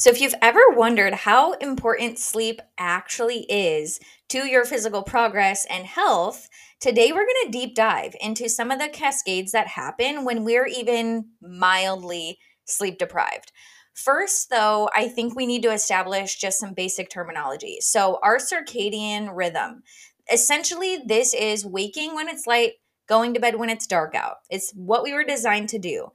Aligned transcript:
So, 0.00 0.08
if 0.08 0.18
you've 0.18 0.34
ever 0.40 0.62
wondered 0.70 1.12
how 1.12 1.52
important 1.52 2.18
sleep 2.18 2.62
actually 2.78 3.40
is 3.50 4.00
to 4.30 4.48
your 4.48 4.64
physical 4.64 5.02
progress 5.02 5.66
and 5.66 5.84
health, 5.84 6.48
today 6.80 7.12
we're 7.12 7.26
going 7.26 7.44
to 7.44 7.50
deep 7.50 7.74
dive 7.74 8.16
into 8.18 8.48
some 8.48 8.70
of 8.70 8.78
the 8.78 8.88
cascades 8.88 9.52
that 9.52 9.66
happen 9.66 10.24
when 10.24 10.42
we're 10.42 10.64
even 10.64 11.26
mildly 11.42 12.38
sleep 12.64 12.96
deprived. 12.96 13.52
First, 13.92 14.48
though, 14.48 14.88
I 14.94 15.06
think 15.06 15.36
we 15.36 15.44
need 15.44 15.62
to 15.64 15.72
establish 15.72 16.36
just 16.36 16.58
some 16.58 16.72
basic 16.72 17.10
terminology. 17.10 17.76
So, 17.82 18.18
our 18.22 18.38
circadian 18.38 19.28
rhythm 19.36 19.82
essentially, 20.32 20.96
this 21.04 21.34
is 21.34 21.66
waking 21.66 22.14
when 22.14 22.26
it's 22.26 22.46
light, 22.46 22.72
going 23.06 23.34
to 23.34 23.40
bed 23.40 23.56
when 23.56 23.68
it's 23.68 23.86
dark 23.86 24.14
out. 24.14 24.36
It's 24.48 24.72
what 24.74 25.02
we 25.02 25.12
were 25.12 25.24
designed 25.24 25.68
to 25.70 25.78
do. 25.78 26.06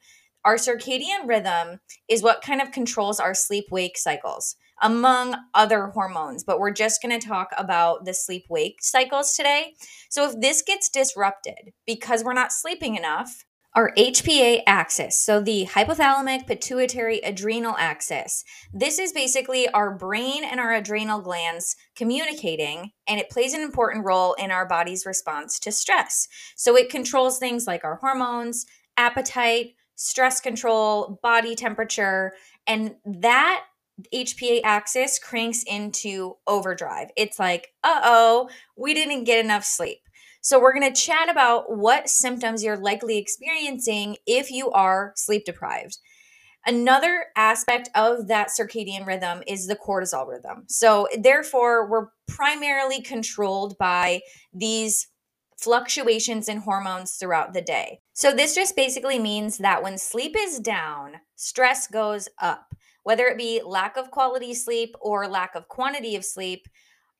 Our 0.45 0.57
circadian 0.57 1.27
rhythm 1.27 1.79
is 2.07 2.21
what 2.21 2.43
kind 2.43 2.61
of 2.61 2.71
controls 2.71 3.19
our 3.19 3.33
sleep 3.33 3.65
wake 3.71 3.97
cycles, 3.97 4.55
among 4.79 5.35
other 5.55 5.87
hormones, 5.87 6.43
but 6.43 6.59
we're 6.59 6.71
just 6.71 7.01
going 7.01 7.19
to 7.19 7.27
talk 7.27 7.49
about 7.57 8.05
the 8.05 8.13
sleep 8.13 8.45
wake 8.47 8.77
cycles 8.79 9.35
today. 9.35 9.73
So, 10.07 10.29
if 10.29 10.39
this 10.39 10.61
gets 10.61 10.87
disrupted 10.87 11.73
because 11.87 12.23
we're 12.23 12.33
not 12.33 12.53
sleeping 12.53 12.95
enough, 12.95 13.43
our 13.73 13.91
HPA 13.97 14.61
axis, 14.67 15.19
so 15.19 15.41
the 15.41 15.65
hypothalamic 15.65 16.47
pituitary 16.47 17.19
adrenal 17.19 17.75
axis. 17.77 18.45
This 18.71 18.99
is 18.99 19.11
basically 19.11 19.67
our 19.67 19.93
brain 19.93 20.45
and 20.45 20.61
our 20.61 20.73
adrenal 20.73 21.19
glands 21.19 21.75
communicating, 21.93 22.91
and 23.05 23.19
it 23.19 23.29
plays 23.29 23.53
an 23.53 23.61
important 23.61 24.05
role 24.05 24.33
in 24.35 24.51
our 24.51 24.65
body's 24.65 25.05
response 25.05 25.59
to 25.59 25.73
stress. 25.73 26.29
So 26.55 26.77
it 26.77 26.89
controls 26.89 27.37
things 27.37 27.67
like 27.67 27.83
our 27.83 27.95
hormones, 27.95 28.65
appetite, 28.95 29.73
stress 29.95 30.41
control, 30.41 31.19
body 31.23 31.55
temperature, 31.55 32.33
and 32.67 32.95
that 33.05 33.65
HPA 34.13 34.61
axis 34.63 35.19
cranks 35.19 35.63
into 35.63 36.35
overdrive. 36.47 37.09
It's 37.15 37.39
like, 37.39 37.73
uh 37.83 38.01
oh, 38.03 38.49
we 38.75 38.93
didn't 38.93 39.23
get 39.23 39.43
enough 39.43 39.63
sleep. 39.63 39.99
So, 40.41 40.59
we're 40.59 40.73
going 40.77 40.93
to 40.93 41.01
chat 41.01 41.29
about 41.29 41.75
what 41.75 42.09
symptoms 42.09 42.63
you're 42.63 42.77
likely 42.77 43.17
experiencing 43.17 44.17
if 44.27 44.51
you 44.51 44.69
are 44.71 45.13
sleep 45.15 45.45
deprived. 45.45 45.97
Another 46.67 47.27
aspect 47.35 47.89
of 47.95 48.27
that 48.27 48.49
circadian 48.49 49.05
rhythm 49.05 49.43
is 49.47 49.67
the 49.67 49.75
cortisol 49.75 50.27
rhythm. 50.27 50.65
So, 50.67 51.07
therefore, 51.17 51.89
we're 51.89 52.07
primarily 52.27 53.01
controlled 53.01 53.77
by 53.77 54.21
these 54.53 55.07
fluctuations 55.57 56.49
in 56.49 56.57
hormones 56.57 57.13
throughout 57.13 57.53
the 57.53 57.61
day. 57.61 57.99
So, 58.13 58.31
this 58.31 58.55
just 58.55 58.75
basically 58.75 59.19
means 59.19 59.57
that 59.59 59.81
when 59.81 59.97
sleep 59.97 60.35
is 60.37 60.59
down, 60.59 61.13
stress 61.35 61.87
goes 61.87 62.27
up. 62.41 62.73
Whether 63.03 63.27
it 63.27 63.37
be 63.37 63.61
lack 63.63 63.97
of 63.97 64.11
quality 64.11 64.53
sleep 64.53 64.95
or 64.99 65.27
lack 65.27 65.55
of 65.55 65.67
quantity 65.67 66.15
of 66.15 66.25
sleep, 66.25 66.67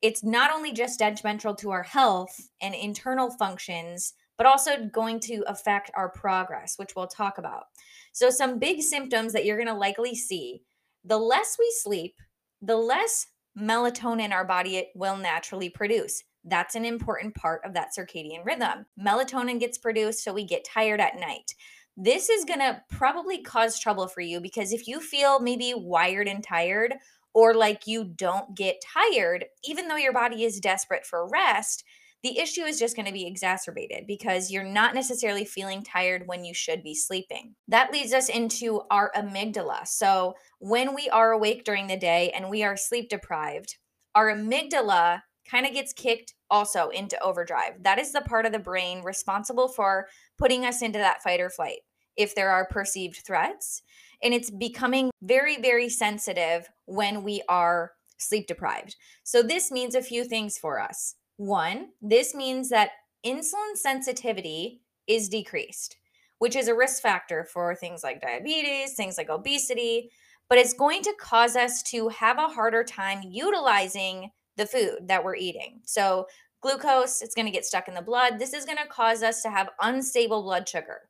it's 0.02 0.23
not 0.23 0.52
only 0.52 0.73
just 0.73 1.00
detrimental 1.00 1.56
to 1.56 1.72
our 1.72 1.83
health 1.83 2.50
and 2.61 2.75
internal 2.75 3.30
functions, 3.31 4.13
but 4.38 4.47
also 4.47 4.86
going 4.91 5.19
to 5.22 5.44
affect 5.47 5.91
our 5.95 6.09
progress, 6.09 6.78
which 6.78 6.95
we'll 6.95 7.08
talk 7.08 7.38
about. 7.38 7.63
So, 8.11 8.30
some 8.30 8.59
big 8.59 8.81
symptoms 8.81 9.33
that 9.33 9.45
you're 9.45 9.58
going 9.58 9.67
to 9.67 9.73
likely 9.73 10.16
see 10.16 10.61
the 11.03 11.17
less 11.17 11.56
we 11.59 11.72
sleep, 11.78 12.16
the 12.61 12.75
less 12.75 13.28
melatonin 13.58 14.31
our 14.31 14.45
body 14.45 14.88
will 14.95 15.17
naturally 15.17 15.69
produce. 15.69 16.23
That's 16.46 16.76
an 16.76 16.86
important 16.86 17.36
part 17.36 17.62
of 17.66 17.74
that 17.74 17.90
circadian 17.98 18.46
rhythm. 18.46 18.86
Melatonin 19.00 19.60
gets 19.60 19.78
produced, 19.78 20.24
so 20.24 20.34
we 20.34 20.46
get 20.46 20.64
tired 20.64 21.02
at 21.02 21.20
night. 21.20 21.56
This 21.98 22.30
is 22.30 22.46
going 22.46 22.60
to 22.60 22.82
probably 22.90 23.42
cause 23.42 23.80
trouble 23.80 24.08
for 24.08 24.22
you 24.22 24.40
because 24.40 24.72
if 24.72 24.88
you 24.88 25.00
feel 25.00 25.40
maybe 25.40 25.74
wired 25.76 26.28
and 26.28 26.44
tired, 26.44 26.94
or 27.34 27.54
like 27.54 27.86
you 27.86 28.06
don't 28.06 28.56
get 28.56 28.82
tired, 28.82 29.46
even 29.64 29.88
though 29.88 29.98
your 29.98 30.14
body 30.14 30.46
is 30.46 30.60
desperate 30.60 31.06
for 31.06 31.28
rest, 31.28 31.84
the 32.24 32.40
issue 32.40 32.64
is 32.64 32.80
just 32.80 32.96
going 32.96 33.06
to 33.06 33.12
be 33.12 33.28
exacerbated 33.28 34.08
because 34.08 34.50
you're 34.50 34.64
not 34.64 34.96
necessarily 34.96 35.46
feeling 35.46 35.84
tired 35.84 36.24
when 36.25 36.44
you 36.44 36.56
should 36.56 36.81
be 36.81 36.96
sleeping. 36.96 37.53
That 37.68 37.92
leads 37.92 38.14
us 38.14 38.30
into 38.30 38.81
our 38.90 39.12
amygdala. 39.16 39.86
So, 39.86 40.34
when 40.59 40.96
we 40.96 41.08
are 41.09 41.34
awake 41.34 41.66
during 41.66 41.86
the 41.86 41.98
day 41.98 42.31
and 42.31 42.50
we 42.50 42.64
are 42.64 42.78
sleep 42.78 43.09
deprived, 43.09 43.75
our 44.16 44.34
amygdala 44.34 45.22
kind 45.50 45.66
of 45.66 45.73
gets 45.73 45.94
kicked 45.94 46.33
also 46.50 46.89
into 46.89 47.22
overdrive. 47.22 47.81
That 47.81 48.00
is 48.00 48.11
the 48.11 48.22
part 48.22 48.45
of 48.45 48.51
the 48.51 48.59
brain 48.59 49.03
responsible 49.03 49.67
for 49.67 50.07
putting 50.38 50.66
us 50.66 50.81
into 50.81 51.00
that 51.00 51.23
fight 51.23 51.41
or 51.41 51.50
flight 51.50 51.79
if 52.17 52.35
there 52.35 52.50
are 52.50 52.67
perceived 52.67 53.17
threats. 53.17 53.81
And 54.23 54.33
it's 54.33 54.50
becoming 54.50 55.11
very, 55.22 55.61
very 55.61 55.89
sensitive 55.89 56.69
when 56.85 57.23
we 57.23 57.41
are 57.50 57.91
sleep 58.17 58.47
deprived. 58.47 58.95
So, 59.23 59.44
this 59.44 59.72
means 59.72 59.95
a 59.95 60.01
few 60.01 60.23
things 60.23 60.57
for 60.57 60.79
us. 60.79 61.16
One, 61.38 61.89
this 62.01 62.33
means 62.33 62.69
that 62.69 62.91
insulin 63.25 63.75
sensitivity 63.75 64.81
is 65.07 65.27
decreased, 65.27 65.97
which 66.39 66.56
is 66.56 66.67
a 66.67 66.75
risk 66.75 67.01
factor 67.01 67.44
for 67.44 67.75
things 67.75 68.03
like 68.03 68.22
diabetes, 68.22 68.94
things 68.94 69.17
like 69.17 69.29
obesity, 69.29 70.12
but 70.47 70.57
it's 70.57 70.73
going 70.73 71.01
to 71.03 71.13
cause 71.19 71.56
us 71.56 71.81
to 71.83 72.09
have 72.09 72.38
a 72.38 72.47
harder 72.47 72.83
time 72.83 73.22
utilizing 73.23 74.29
the 74.58 74.66
food 74.66 75.08
that 75.08 75.24
we're 75.24 75.36
eating. 75.36 75.82
So, 75.86 76.28
glucose, 76.62 77.22
it's 77.22 77.36
going 77.36 77.46
to 77.46 77.52
get 77.52 77.66
stuck 77.66 77.88
in 77.88 77.94
the 77.94 78.02
blood. 78.02 78.40
This 78.40 78.54
is 78.54 78.66
going 78.66 78.78
to 78.78 78.88
cause 78.88 79.22
us 79.22 79.42
to 79.44 79.50
have 79.50 79.70
unstable 79.82 80.44
blood 80.44 80.68
sugar. 80.68 81.02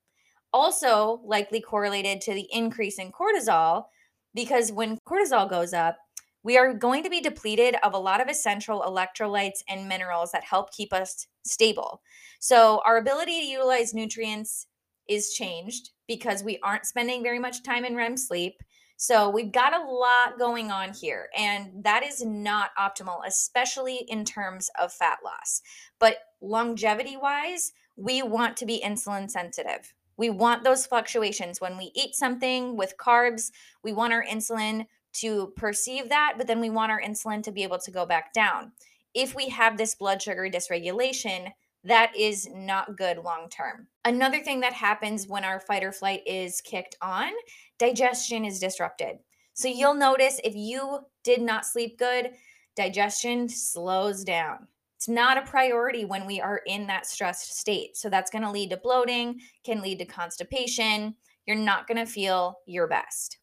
Also, 0.51 1.21
likely 1.23 1.61
correlated 1.61 2.21
to 2.21 2.33
the 2.33 2.47
increase 2.51 2.99
in 2.99 3.11
cortisol, 3.11 3.85
because 4.33 4.71
when 4.71 4.97
cortisol 5.07 5.49
goes 5.49 5.73
up, 5.73 5.97
we 6.43 6.57
are 6.57 6.73
going 6.73 7.03
to 7.03 7.09
be 7.09 7.21
depleted 7.21 7.75
of 7.83 7.93
a 7.93 7.97
lot 7.97 8.21
of 8.21 8.27
essential 8.27 8.81
electrolytes 8.81 9.63
and 9.67 9.87
minerals 9.87 10.31
that 10.31 10.43
help 10.43 10.71
keep 10.71 10.93
us 10.93 11.25
stable. 11.43 12.01
So, 12.39 12.81
our 12.85 12.97
ability 12.97 13.39
to 13.41 13.47
utilize 13.47 13.93
nutrients 13.93 14.67
is 15.07 15.33
changed 15.33 15.91
because 16.07 16.43
we 16.43 16.59
aren't 16.63 16.85
spending 16.85 17.23
very 17.23 17.39
much 17.39 17.63
time 17.63 17.85
in 17.85 17.95
REM 17.95 18.17
sleep. 18.17 18.55
So 18.97 19.29
we've 19.29 19.51
got 19.51 19.73
a 19.73 19.91
lot 19.91 20.39
going 20.39 20.71
on 20.71 20.93
here, 20.93 21.29
and 21.37 21.83
that 21.83 22.03
is 22.03 22.23
not 22.23 22.71
optimal, 22.79 23.19
especially 23.27 24.05
in 24.07 24.23
terms 24.23 24.69
of 24.79 24.93
fat 24.93 25.19
loss. 25.23 25.61
But 25.99 26.17
longevity 26.41 27.17
wise, 27.17 27.73
we 27.97 28.21
want 28.21 28.55
to 28.57 28.65
be 28.65 28.81
insulin 28.83 29.29
sensitive. 29.29 29.93
We 30.17 30.29
want 30.29 30.63
those 30.63 30.85
fluctuations. 30.85 31.59
When 31.59 31.77
we 31.77 31.91
eat 31.93 32.15
something 32.15 32.77
with 32.77 32.97
carbs, 32.97 33.51
we 33.83 33.91
want 33.91 34.13
our 34.13 34.23
insulin 34.23 34.85
to 35.15 35.53
perceive 35.55 36.09
that, 36.09 36.35
but 36.37 36.47
then 36.47 36.61
we 36.61 36.69
want 36.69 36.91
our 36.91 37.01
insulin 37.01 37.43
to 37.43 37.51
be 37.51 37.63
able 37.63 37.79
to 37.79 37.91
go 37.91 38.05
back 38.05 38.33
down. 38.33 38.71
If 39.13 39.35
we 39.35 39.49
have 39.49 39.77
this 39.77 39.95
blood 39.95 40.21
sugar 40.21 40.49
dysregulation, 40.49 41.51
that 41.85 42.15
is 42.15 42.49
not 42.53 42.97
good 42.97 43.19
long 43.19 43.47
term. 43.49 43.87
Another 44.03 44.41
thing 44.41 44.59
that 44.61 44.73
happens 44.73 45.27
when 45.27 45.43
our 45.43 45.59
fight 45.59 45.83
or 45.83 45.91
flight 45.91 46.21
is 46.25 46.61
kicked 46.61 46.97
on, 47.01 47.31
digestion 47.77 48.43
is 48.43 48.59
disrupted. 48.59 49.17
So 49.53 49.67
you'll 49.67 49.93
notice 49.93 50.41
if 50.43 50.55
you 50.55 50.99
did 51.23 51.41
not 51.41 51.65
sleep 51.65 51.97
good, 51.97 52.31
digestion 52.75 53.47
slows 53.47 54.23
down. 54.23 54.67
It's 54.97 55.07
not 55.07 55.37
a 55.37 55.43
priority 55.43 56.05
when 56.05 56.25
we 56.25 56.41
are 56.41 56.61
in 56.65 56.87
that 56.87 57.05
stressed 57.05 57.57
state. 57.57 57.95
So 57.95 58.09
that's 58.09 58.31
going 58.31 58.43
to 58.43 58.51
lead 58.51 58.71
to 58.71 58.77
bloating, 58.77 59.39
can 59.63 59.81
lead 59.81 59.99
to 59.99 60.05
constipation. 60.05 61.15
You're 61.45 61.55
not 61.55 61.87
going 61.87 62.03
to 62.03 62.11
feel 62.11 62.59
your 62.65 62.87
best. 62.87 63.37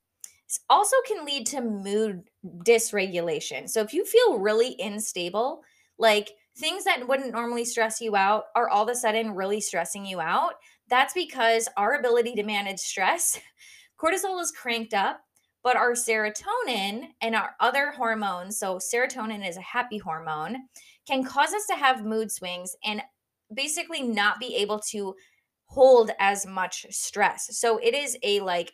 This 0.49 0.61
also 0.69 0.97
can 1.07 1.25
lead 1.25 1.47
to 1.47 1.61
mood 1.61 2.25
dysregulation. 2.67 3.69
So 3.71 3.81
if 3.81 3.95
you 3.95 4.05
feel 4.05 4.39
really 4.39 4.75
unstable, 4.81 5.63
like 5.99 6.33
things 6.57 6.85
that 6.85 7.07
wouldn't 7.07 7.33
normally 7.33 7.65
stress 7.65 8.01
you 8.01 8.17
out 8.17 8.45
are 8.55 8.69
all 8.69 8.85
of 8.85 8.89
a 8.89 8.95
sudden 8.95 9.35
really 9.35 9.61
stressing 9.61 10.05
you 10.05 10.21
out. 10.21 10.55
That's 10.89 11.15
because 11.15 11.69
our 11.77 11.95
ability 11.95 12.35
to 12.35 12.43
manage 12.43 12.81
stress, 12.81 13.39
cortisol 14.01 14.41
is 14.41 14.51
cranked 14.51 14.95
up, 14.95 15.21
but 15.63 15.77
our 15.77 15.93
serotonin 15.93 17.09
and 17.21 17.35
our 17.35 17.55
other 17.61 17.93
hormones, 17.93 18.59
so 18.59 18.77
serotonin 18.79 19.47
is 19.47 19.57
a 19.57 19.63
happy 19.63 19.99
hormone, 19.99 20.57
can 21.07 21.25
cause 21.25 21.53
us 21.53 21.67
to 21.67 21.75
have 21.75 22.05
mood 22.05 22.31
swings 22.31 22.77
and 22.85 23.01
basically 23.55 24.03
not 24.03 24.41
be 24.41 24.57
able 24.57 24.79
to 24.79 25.15
hold 25.67 26.11
as 26.19 26.47
much 26.47 26.87
stress. 26.91 27.59
So 27.59 27.79
it 27.79 27.95
is 27.95 28.19
a 28.23 28.41
like 28.41 28.73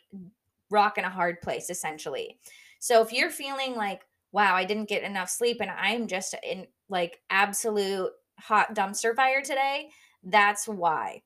rock 0.69 0.97
in 0.97 1.05
a 1.05 1.09
hard 1.09 1.41
place 1.41 1.69
essentially. 1.69 2.37
So 2.79 3.01
if 3.01 3.13
you're 3.13 3.29
feeling 3.29 3.75
like 3.75 4.01
wow, 4.31 4.55
I 4.55 4.63
didn't 4.63 4.89
get 4.89 5.03
enough 5.03 5.29
sleep 5.29 5.57
and 5.59 5.71
I'm 5.71 6.07
just 6.07 6.35
in 6.43 6.67
like 6.89 7.19
absolute 7.29 8.11
hot 8.39 8.75
dumpster 8.75 9.15
fire 9.15 9.41
today, 9.41 9.89
that's 10.23 10.67
why. 10.67 11.21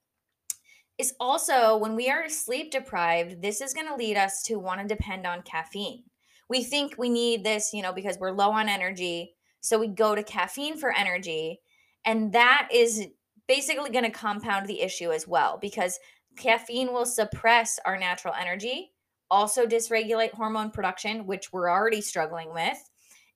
It's 0.97 1.13
also 1.19 1.77
when 1.77 1.95
we 1.95 2.09
are 2.09 2.29
sleep 2.29 2.71
deprived, 2.71 3.41
this 3.41 3.61
is 3.61 3.73
going 3.73 3.87
to 3.87 3.95
lead 3.95 4.17
us 4.17 4.43
to 4.43 4.59
want 4.59 4.81
to 4.81 4.87
depend 4.87 5.25
on 5.25 5.41
caffeine. 5.41 6.03
We 6.49 6.63
think 6.63 6.95
we 6.97 7.09
need 7.09 7.43
this, 7.43 7.71
you 7.73 7.81
know, 7.81 7.93
because 7.93 8.19
we're 8.19 8.31
low 8.31 8.51
on 8.51 8.69
energy. 8.69 9.33
So 9.61 9.79
we 9.79 9.87
go 9.87 10.13
to 10.13 10.23
caffeine 10.23 10.77
for 10.77 10.91
energy. 10.91 11.61
And 12.05 12.33
that 12.33 12.67
is 12.71 13.07
basically 13.47 13.89
going 13.89 14.05
to 14.05 14.11
compound 14.11 14.67
the 14.67 14.81
issue 14.81 15.11
as 15.11 15.27
well 15.27 15.57
because 15.59 15.99
caffeine 16.37 16.93
will 16.93 17.05
suppress 17.05 17.79
our 17.85 17.97
natural 17.97 18.33
energy 18.39 18.93
also 19.33 19.65
dysregulate 19.65 20.31
hormone 20.31 20.69
production, 20.69 21.25
which 21.25 21.51
we're 21.51 21.69
already 21.69 22.01
struggling 22.01 22.53
with, 22.53 22.77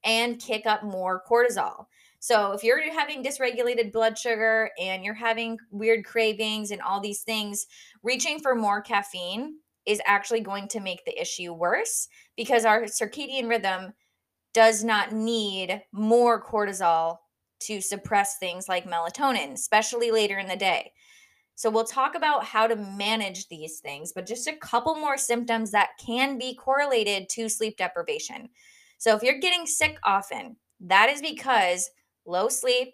and 0.04 0.40
kick 0.40 0.68
up 0.68 0.84
more 0.84 1.24
cortisol. 1.28 1.88
So, 2.20 2.52
if 2.52 2.64
you're 2.64 2.82
having 2.92 3.24
dysregulated 3.24 3.92
blood 3.92 4.18
sugar 4.18 4.72
and 4.80 5.04
you're 5.04 5.14
having 5.14 5.58
weird 5.72 6.04
cravings 6.04 6.72
and 6.72 6.82
all 6.82 7.00
these 7.00 7.22
things, 7.22 7.68
reaching 8.02 8.40
for 8.40 8.56
more 8.56 8.82
caffeine 8.82 9.60
is 9.86 10.02
actually 10.06 10.42
going 10.42 10.68
to 10.70 10.80
make 10.80 11.06
the 11.06 11.20
issue 11.20 11.54
worse 11.54 12.08
because 12.36 12.66
our 12.66 12.84
circadian 12.84 13.48
rhythm 13.48 13.94
does 14.54 14.84
not 14.84 15.12
need 15.14 15.82
more 15.92 16.44
cortisol 16.44 17.18
to 17.60 17.82
suppress 17.82 18.38
things 18.38 18.68
like 18.68 18.86
melatonin, 18.86 19.54
especially 19.54 20.12
later 20.12 20.40
in 20.40 20.48
the 20.48 20.56
day. 20.56 20.92
So, 21.54 21.70
we'll 21.70 21.86
talk 21.86 22.16
about 22.16 22.44
how 22.44 22.66
to 22.66 22.76
manage 22.76 23.48
these 23.48 23.80
things, 23.80 24.12
but 24.12 24.26
just 24.26 24.48
a 24.48 24.58
couple 24.58 24.96
more 24.96 25.18
symptoms 25.18 25.70
that 25.72 25.90
can 26.04 26.40
be 26.40 26.56
correlated 26.56 27.30
to 27.30 27.48
sleep 27.48 27.78
deprivation. 27.78 28.50
So, 28.98 29.16
if 29.16 29.22
you're 29.22 29.40
getting 29.40 29.68
sick 29.68 29.98
often, 30.04 30.58
that 30.82 31.10
is 31.10 31.22
because 31.22 31.90
low 32.28 32.50
sleep 32.50 32.94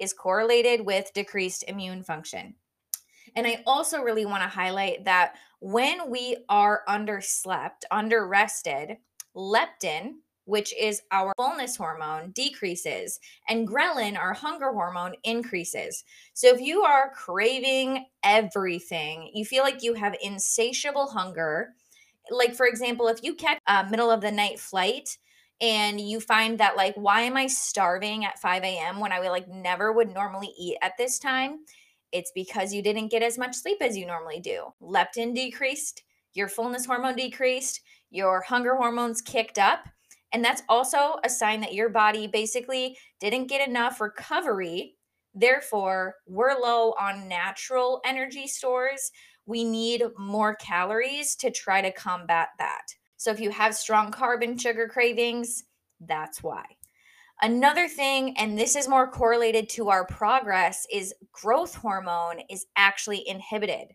is 0.00 0.12
correlated 0.12 0.84
with 0.84 1.12
decreased 1.14 1.64
immune 1.68 2.02
function. 2.02 2.54
And 3.36 3.46
I 3.46 3.62
also 3.66 4.00
really 4.00 4.26
want 4.26 4.42
to 4.42 4.48
highlight 4.48 5.04
that 5.04 5.34
when 5.60 6.10
we 6.10 6.38
are 6.48 6.82
underslept, 6.88 7.84
underrested, 7.92 8.96
leptin, 9.36 10.14
which 10.46 10.74
is 10.76 11.02
our 11.12 11.32
fullness 11.36 11.76
hormone, 11.76 12.32
decreases, 12.32 13.20
and 13.48 13.68
ghrelin, 13.68 14.18
our 14.18 14.32
hunger 14.32 14.72
hormone, 14.72 15.14
increases. 15.22 16.02
So 16.34 16.48
if 16.48 16.60
you 16.60 16.82
are 16.82 17.12
craving 17.14 18.06
everything, 18.24 19.30
you 19.32 19.44
feel 19.44 19.62
like 19.62 19.82
you 19.82 19.94
have 19.94 20.16
insatiable 20.20 21.06
hunger. 21.06 21.74
Like, 22.30 22.54
for 22.56 22.66
example, 22.66 23.06
if 23.06 23.22
you 23.22 23.34
catch 23.34 23.60
a 23.68 23.88
middle 23.88 24.10
of 24.10 24.22
the 24.22 24.32
night 24.32 24.58
flight, 24.58 25.18
and 25.60 26.00
you 26.00 26.20
find 26.20 26.58
that 26.58 26.76
like 26.76 26.94
why 26.94 27.22
am 27.22 27.36
i 27.36 27.46
starving 27.46 28.24
at 28.24 28.38
5 28.38 28.62
a.m 28.62 29.00
when 29.00 29.12
i 29.12 29.20
would 29.20 29.30
like 29.30 29.48
never 29.48 29.92
would 29.92 30.12
normally 30.12 30.52
eat 30.58 30.76
at 30.82 30.96
this 30.98 31.18
time 31.18 31.58
it's 32.12 32.32
because 32.34 32.72
you 32.72 32.82
didn't 32.82 33.10
get 33.10 33.22
as 33.22 33.38
much 33.38 33.54
sleep 33.54 33.78
as 33.80 33.96
you 33.96 34.06
normally 34.06 34.40
do 34.40 34.64
leptin 34.82 35.34
decreased 35.34 36.02
your 36.34 36.48
fullness 36.48 36.86
hormone 36.86 37.16
decreased 37.16 37.80
your 38.10 38.42
hunger 38.42 38.76
hormones 38.76 39.20
kicked 39.20 39.58
up 39.58 39.86
and 40.32 40.44
that's 40.44 40.62
also 40.68 41.18
a 41.24 41.28
sign 41.28 41.60
that 41.60 41.74
your 41.74 41.88
body 41.88 42.26
basically 42.26 42.96
didn't 43.18 43.48
get 43.48 43.66
enough 43.66 44.00
recovery. 44.00 44.96
Therefore, 45.34 46.14
we're 46.26 46.58
low 46.58 46.94
on 47.00 47.28
natural 47.28 48.00
energy 48.04 48.46
stores. 48.46 49.10
We 49.46 49.64
need 49.64 50.04
more 50.18 50.54
calories 50.54 51.34
to 51.36 51.50
try 51.50 51.82
to 51.82 51.92
combat 51.92 52.48
that. 52.58 52.86
So, 53.20 53.30
if 53.30 53.38
you 53.38 53.50
have 53.50 53.74
strong 53.74 54.10
carb 54.10 54.42
and 54.42 54.58
sugar 54.58 54.88
cravings, 54.88 55.64
that's 56.00 56.42
why. 56.42 56.64
Another 57.42 57.86
thing, 57.86 58.34
and 58.38 58.58
this 58.58 58.74
is 58.74 58.88
more 58.88 59.10
correlated 59.10 59.68
to 59.72 59.90
our 59.90 60.06
progress, 60.06 60.86
is 60.90 61.12
growth 61.30 61.74
hormone 61.74 62.40
is 62.48 62.64
actually 62.76 63.28
inhibited. 63.28 63.88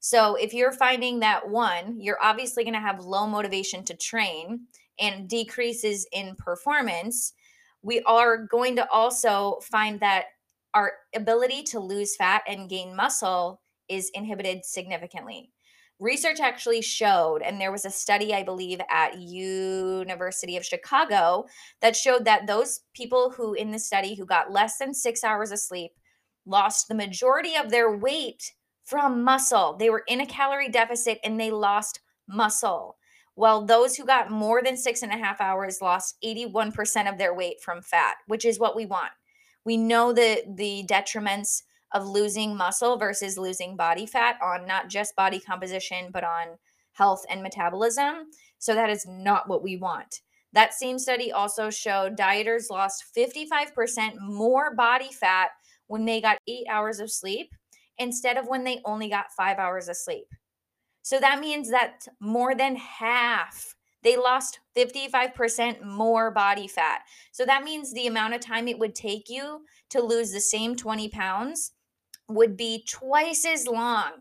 So, 0.00 0.34
if 0.34 0.52
you're 0.52 0.72
finding 0.72 1.20
that 1.20 1.48
one, 1.48 1.98
you're 1.98 2.22
obviously 2.22 2.64
going 2.64 2.74
to 2.74 2.80
have 2.80 3.00
low 3.00 3.26
motivation 3.26 3.82
to 3.84 3.96
train 3.96 4.66
and 5.00 5.26
decreases 5.26 6.06
in 6.12 6.36
performance, 6.36 7.32
we 7.80 8.02
are 8.02 8.44
going 8.44 8.76
to 8.76 8.86
also 8.90 9.58
find 9.62 10.00
that 10.00 10.26
our 10.74 10.92
ability 11.14 11.62
to 11.62 11.80
lose 11.80 12.14
fat 12.14 12.42
and 12.46 12.68
gain 12.68 12.94
muscle 12.94 13.62
is 13.88 14.10
inhibited 14.12 14.66
significantly. 14.66 15.50
Research 15.98 16.40
actually 16.40 16.82
showed, 16.82 17.40
and 17.42 17.60
there 17.60 17.72
was 17.72 17.86
a 17.86 17.90
study, 17.90 18.34
I 18.34 18.42
believe, 18.42 18.80
at 18.90 19.18
University 19.18 20.56
of 20.56 20.64
Chicago 20.64 21.46
that 21.80 21.96
showed 21.96 22.26
that 22.26 22.46
those 22.46 22.80
people 22.94 23.30
who 23.30 23.54
in 23.54 23.70
the 23.70 23.78
study 23.78 24.14
who 24.14 24.26
got 24.26 24.52
less 24.52 24.78
than 24.78 24.92
six 24.92 25.24
hours 25.24 25.52
of 25.52 25.58
sleep 25.58 25.92
lost 26.44 26.88
the 26.88 26.94
majority 26.94 27.56
of 27.56 27.70
their 27.70 27.96
weight 27.96 28.52
from 28.84 29.24
muscle. 29.24 29.76
They 29.78 29.90
were 29.90 30.04
in 30.06 30.20
a 30.20 30.26
calorie 30.26 30.68
deficit 30.68 31.18
and 31.24 31.40
they 31.40 31.50
lost 31.50 32.00
muscle 32.28 32.96
while 33.36 33.64
those 33.64 33.96
who 33.96 34.04
got 34.04 34.30
more 34.30 34.62
than 34.62 34.76
six 34.76 35.02
and 35.02 35.12
a 35.12 35.16
half 35.16 35.40
hours 35.40 35.80
lost 35.80 36.16
81% 36.24 37.08
of 37.08 37.18
their 37.18 37.34
weight 37.34 37.60
from 37.62 37.82
fat, 37.82 38.16
which 38.26 38.44
is 38.44 38.58
what 38.58 38.74
we 38.74 38.86
want. 38.86 39.12
We 39.64 39.76
know 39.76 40.12
the 40.12 40.42
the 40.48 40.84
detriments 40.88 41.62
of 41.92 42.06
losing 42.06 42.56
muscle 42.56 42.96
versus 42.96 43.38
losing 43.38 43.76
body 43.76 44.06
fat 44.06 44.36
on 44.42 44.66
not 44.66 44.88
just 44.88 45.16
body 45.16 45.40
composition, 45.40 46.10
but 46.12 46.24
on 46.24 46.58
health 46.92 47.24
and 47.30 47.42
metabolism. 47.42 48.26
So 48.58 48.74
that 48.74 48.90
is 48.90 49.06
not 49.06 49.48
what 49.48 49.62
we 49.62 49.76
want. 49.76 50.20
That 50.52 50.74
same 50.74 50.98
study 50.98 51.32
also 51.32 51.70
showed 51.70 52.16
dieters 52.16 52.70
lost 52.70 53.04
55% 53.16 54.14
more 54.20 54.74
body 54.74 55.10
fat 55.12 55.50
when 55.86 56.04
they 56.04 56.20
got 56.20 56.38
eight 56.48 56.66
hours 56.70 56.98
of 56.98 57.12
sleep 57.12 57.50
instead 57.98 58.36
of 58.36 58.48
when 58.48 58.64
they 58.64 58.80
only 58.84 59.08
got 59.08 59.32
five 59.36 59.58
hours 59.58 59.88
of 59.88 59.96
sleep. 59.96 60.26
So 61.02 61.20
that 61.20 61.40
means 61.40 61.70
that 61.70 62.06
more 62.20 62.54
than 62.54 62.76
half, 62.76 63.74
they 64.02 64.16
lost 64.16 64.60
55% 64.76 65.84
more 65.84 66.30
body 66.30 66.68
fat. 66.68 67.02
So 67.32 67.44
that 67.44 67.62
means 67.62 67.92
the 67.92 68.06
amount 68.06 68.34
of 68.34 68.40
time 68.40 68.66
it 68.66 68.78
would 68.78 68.94
take 68.94 69.28
you 69.28 69.60
to 69.90 70.00
lose 70.00 70.32
the 70.32 70.40
same 70.40 70.74
20 70.74 71.08
pounds 71.10 71.72
would 72.28 72.56
be 72.56 72.84
twice 72.88 73.44
as 73.44 73.66
long 73.66 74.12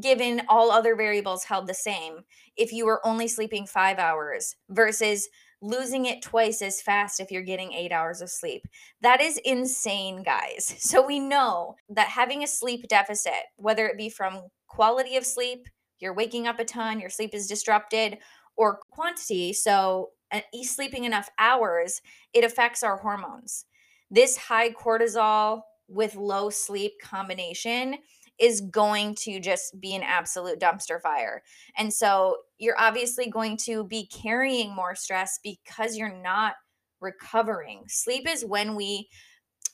given 0.00 0.42
all 0.48 0.70
other 0.70 0.96
variables 0.96 1.44
held 1.44 1.66
the 1.66 1.74
same 1.74 2.18
if 2.56 2.72
you 2.72 2.84
were 2.84 3.06
only 3.06 3.28
sleeping 3.28 3.66
five 3.66 3.98
hours 3.98 4.56
versus 4.70 5.28
losing 5.62 6.06
it 6.06 6.20
twice 6.20 6.60
as 6.60 6.82
fast 6.82 7.20
if 7.20 7.30
you're 7.30 7.42
getting 7.42 7.72
eight 7.72 7.92
hours 7.92 8.20
of 8.20 8.28
sleep. 8.28 8.66
That 9.00 9.20
is 9.20 9.38
insane, 9.44 10.22
guys. 10.22 10.74
So 10.84 11.04
we 11.04 11.18
know 11.18 11.76
that 11.88 12.08
having 12.08 12.44
a 12.44 12.46
sleep 12.46 12.86
deficit, 12.88 13.32
whether 13.56 13.86
it 13.86 13.96
be 13.96 14.08
from 14.08 14.42
quality 14.68 15.16
of 15.16 15.24
sleep, 15.24 15.66
you're 15.98 16.14
waking 16.14 16.46
up 16.46 16.58
a 16.58 16.64
ton, 16.64 17.00
your 17.00 17.08
sleep 17.08 17.34
is 17.34 17.46
disrupted, 17.46 18.18
or 18.56 18.80
quantity. 18.90 19.52
So, 19.52 20.10
uh, 20.30 20.40
sleeping 20.62 21.04
enough 21.04 21.30
hours, 21.38 22.00
it 22.32 22.44
affects 22.44 22.82
our 22.82 22.98
hormones. 22.98 23.64
This 24.10 24.36
high 24.36 24.70
cortisol 24.70 25.62
with 25.88 26.16
low 26.16 26.50
sleep 26.50 26.92
combination 27.02 27.96
is 28.38 28.62
going 28.62 29.14
to 29.14 29.38
just 29.38 29.80
be 29.80 29.94
an 29.94 30.02
absolute 30.02 30.58
dumpster 30.58 31.00
fire. 31.00 31.42
And 31.78 31.92
so, 31.92 32.36
you're 32.58 32.78
obviously 32.78 33.28
going 33.30 33.56
to 33.58 33.84
be 33.84 34.06
carrying 34.06 34.74
more 34.74 34.94
stress 34.94 35.38
because 35.42 35.96
you're 35.96 36.22
not 36.22 36.54
recovering. 37.00 37.84
Sleep 37.86 38.28
is 38.28 38.44
when 38.44 38.74
we 38.74 39.08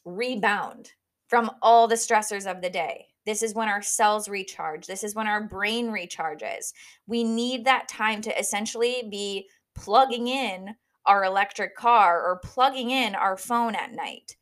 rebound 0.05 0.91
from 1.29 1.51
all 1.63 1.87
the 1.87 1.95
stressors 1.95 2.51
of 2.51 2.61
the 2.61 2.71
day. 2.71 3.07
This 3.27 3.43
is 3.43 3.55
when 3.55 3.69
our 3.69 3.83
cells 3.83 4.29
recharge. 4.29 4.87
This 4.87 5.05
is 5.05 5.15
when 5.15 5.27
our 5.27 5.47
brain 5.47 5.89
recharges. 5.89 6.73
We 7.07 7.23
need 7.23 7.65
that 7.65 7.89
time 7.89 8.21
to 8.23 8.39
essentially 8.39 9.05
be 9.11 9.49
plugging 9.77 10.27
in 10.27 10.75
our 11.07 11.25
electric 11.25 11.77
car 11.77 12.21
or 12.25 12.41
plugging 12.43 12.91
in 12.91 13.15
our 13.15 13.37
phone 13.37 13.75
at 13.75 13.93
night. 13.93 14.37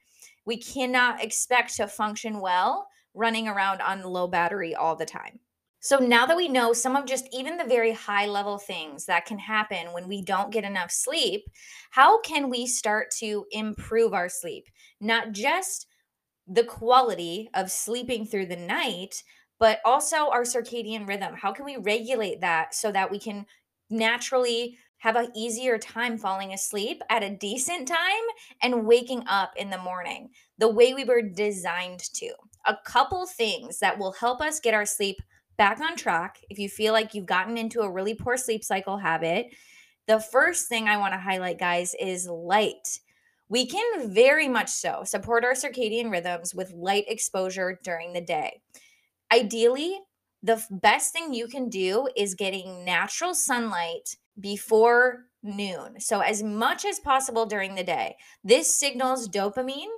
We 0.49 0.57
cannot 0.57 1.23
expect 1.23 1.77
to 1.77 1.87
function 1.87 2.41
well 2.41 2.89
running 3.13 3.49
around 3.49 3.83
on 3.83 4.03
low 4.03 4.27
battery 4.27 4.75
all 4.75 4.97
the 4.97 5.05
time. 5.05 5.41
So 5.81 5.99
now 5.99 6.25
that 6.25 6.39
we 6.39 6.49
know 6.49 6.73
some 6.73 6.97
of 6.97 7.05
just 7.05 7.29
even 7.33 7.59
the 7.59 7.65
very 7.65 7.93
high 7.93 8.25
level 8.25 8.57
things 8.57 9.05
that 9.05 9.27
can 9.27 9.39
happen 9.39 9.93
when 9.93 10.09
we 10.09 10.23
don't 10.23 10.51
get 10.51 10.65
enough 10.65 10.91
sleep, 10.91 11.43
how 11.91 12.23
can 12.23 12.49
we 12.49 12.67
start 12.67 13.11
to 13.19 13.45
improve 13.51 14.15
our 14.15 14.31
sleep? 14.31 14.65
Not 15.03 15.33
just 15.33 15.87
the 16.47 16.65
quality 16.65 17.51
of 17.53 17.71
sleeping 17.71 18.25
through 18.25 18.47
the 18.47 18.57
night, 18.57 19.23
but 19.61 19.81
also 19.85 20.31
our 20.31 20.45
circadian 20.45 21.07
rhythm. 21.07 21.35
How 21.35 21.53
can 21.53 21.67
we 21.67 21.77
regulate 21.77 22.41
that 22.41 22.75
so 22.75 22.91
that 22.93 23.11
we 23.11 23.19
can 23.19 23.45
naturally 23.91 24.79
have 24.99 25.17
a 25.17 25.29
easier 25.35 25.79
time 25.79 26.19
falling 26.19 26.53
asleep 26.53 27.03
at 27.11 27.23
a 27.23 27.37
decent 27.37 27.89
time 27.89 27.97
and 28.63 28.87
waking 28.87 29.23
up 29.27 29.53
in 29.57 29.71
the 29.71 29.79
morning 29.79 30.29
the 30.59 30.69
way 30.69 30.95
we 30.95 31.05
were 31.05 31.23
designed 31.23 32.01
to? 32.15 32.31
A 32.67 32.77
couple 32.85 33.27
things 33.27 33.79
that 33.79 33.99
will 33.99 34.13
help 34.13 34.41
us 34.41 34.61
get 34.61 34.75
our 34.75 34.87
sleep 34.87 35.17
back 35.57 35.81
on 35.81 35.97
track 35.97 36.39
if 36.51 36.59
you 36.59 36.69
feel 36.69 36.93
like 36.93 37.15
you've 37.15 37.27
gotten 37.27 37.59
into 37.59 37.81
a 37.81 37.91
really 37.91 38.15
poor 38.15 38.37
sleep 38.37 38.65
cycle 38.65 38.99
habit. 38.99 39.47
The 40.07 40.21
first 40.21 40.69
thing 40.69 40.89
I 40.89 40.97
want 40.97 41.13
to 41.13 41.19
highlight, 41.19 41.59
guys, 41.59 41.95
is 42.01 42.27
light. 42.27 43.01
We 43.49 43.67
can 43.67 44.13
very 44.13 44.49
much 44.49 44.69
so 44.69 45.03
support 45.05 45.45
our 45.45 45.53
circadian 45.53 46.11
rhythms 46.11 46.55
with 46.55 46.73
light 46.73 47.05
exposure 47.09 47.79
during 47.83 48.13
the 48.13 48.21
day. 48.21 48.61
Ideally, 49.33 49.99
the 50.43 50.63
best 50.71 51.13
thing 51.13 51.35
you 51.35 51.49
can 51.49 51.69
do 51.69 52.09
is 52.17 52.35
getting 52.35 52.85
natural 52.85 53.35
sunlight 53.35 54.17
before 54.41 55.25
noon. 55.43 56.01
So, 56.01 56.21
as 56.21 56.43
much 56.43 56.85
as 56.85 56.99
possible 56.99 57.47
during 57.47 57.75
the 57.75 57.85
day. 57.85 58.17
This 58.43 58.73
signals 58.73 59.29
dopamine 59.29 59.89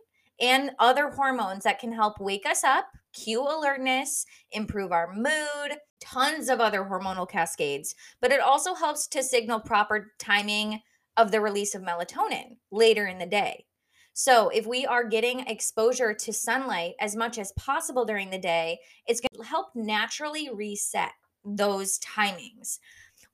and 0.41 0.71
other 0.79 1.11
hormones 1.11 1.65
that 1.65 1.79
can 1.79 1.93
help 1.93 2.21
wake 2.21 2.47
us 2.47 2.65
up 2.65 2.87
cue 3.13 3.43
alertness, 3.43 4.25
improve 4.53 4.93
our 4.93 5.13
mood, 5.13 5.79
tons 6.01 6.49
of 6.49 6.61
other 6.61 6.85
hormonal 6.85 7.29
cascades, 7.29 7.95
but 8.21 8.33
it 8.33 8.41
also 8.41 8.75
helps 8.75 9.07
to 9.09 9.23
signal 9.23 9.61
proper 9.61 10.13
timing 10.19 10.81
of 11.17 11.33
the 11.33 11.41
release 11.41 11.75
of 11.75 11.83
melatonin 11.83 12.57
later 12.71 13.07
in 13.07 13.19
the 13.19 13.27
day. 13.27 13.65
So, 14.13 14.49
if 14.51 14.67
we 14.67 14.85
are 14.87 15.09
getting 15.09 15.41
exposure 15.41 16.15
to 16.15 16.33
sunlight 16.33 16.95
as 17.01 17.17
much 17.17 17.39
as 17.39 17.53
possible 17.53 18.05
during 18.05 18.31
the 18.31 18.39
day, 18.39 18.79
it's 19.07 19.21
going 19.21 19.43
to 19.43 19.49
help 19.49 19.69
naturally 19.75 20.51
reset 20.53 21.13
those 21.45 21.99
timings. 21.99 22.79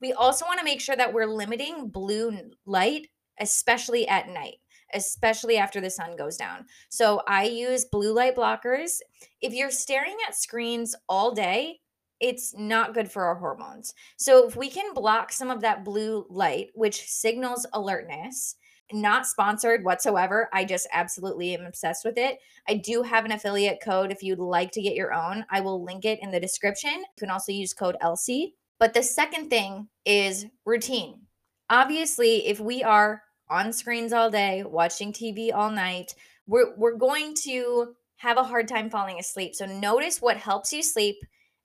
We 0.01 0.13
also 0.13 0.45
want 0.45 0.59
to 0.59 0.65
make 0.65 0.81
sure 0.81 0.95
that 0.95 1.13
we're 1.13 1.25
limiting 1.25 1.89
blue 1.89 2.37
light, 2.65 3.07
especially 3.39 4.07
at 4.07 4.29
night 4.29 4.55
especially 4.93 5.57
after 5.57 5.81
the 5.81 5.89
sun 5.89 6.15
goes 6.15 6.37
down. 6.37 6.65
So 6.89 7.21
I 7.27 7.43
use 7.43 7.83
blue 7.85 8.13
light 8.13 8.35
blockers. 8.35 8.99
If 9.41 9.53
you're 9.53 9.71
staring 9.71 10.15
at 10.27 10.35
screens 10.35 10.95
all 11.09 11.33
day, 11.33 11.79
it's 12.19 12.55
not 12.57 12.93
good 12.93 13.11
for 13.11 13.25
our 13.25 13.35
hormones. 13.35 13.93
So 14.17 14.47
if 14.47 14.55
we 14.55 14.69
can 14.69 14.93
block 14.93 15.31
some 15.31 15.51
of 15.51 15.61
that 15.61 15.85
blue 15.85 16.25
light, 16.29 16.69
which 16.73 17.05
signals 17.07 17.67
alertness, 17.73 18.55
not 18.93 19.27
sponsored 19.27 19.83
whatsoever. 19.83 20.49
I 20.53 20.63
just 20.63 20.87
absolutely 20.93 21.53
am 21.53 21.65
obsessed 21.65 22.05
with 22.05 22.17
it. 22.17 22.39
I 22.69 22.75
do 22.75 23.03
have 23.03 23.25
an 23.25 23.33
affiliate 23.33 23.81
code 23.83 24.13
if 24.13 24.23
you'd 24.23 24.39
like 24.39 24.71
to 24.71 24.81
get 24.81 24.95
your 24.95 25.13
own. 25.13 25.45
I 25.51 25.59
will 25.59 25.83
link 25.83 26.05
it 26.05 26.19
in 26.21 26.31
the 26.31 26.39
description. 26.39 26.93
You 26.93 27.19
can 27.19 27.29
also 27.29 27.51
use 27.51 27.73
code 27.73 27.97
Elsie. 27.99 28.55
But 28.79 28.93
the 28.93 29.03
second 29.03 29.49
thing 29.49 29.87
is 30.05 30.45
routine. 30.65 31.21
Obviously, 31.69 32.47
if 32.47 32.59
we 32.59 32.83
are 32.83 33.23
on 33.49 33.73
screens 33.73 34.13
all 34.13 34.29
day, 34.29 34.63
watching 34.63 35.11
TV 35.11 35.53
all 35.53 35.71
night, 35.71 36.13
we're, 36.47 36.75
we're 36.77 36.95
going 36.95 37.33
to 37.43 37.95
have 38.17 38.37
a 38.37 38.43
hard 38.43 38.67
time 38.67 38.89
falling 38.89 39.19
asleep. 39.19 39.55
So 39.55 39.65
notice 39.65 40.21
what 40.21 40.37
helps 40.37 40.73
you 40.73 40.81
sleep 40.81 41.17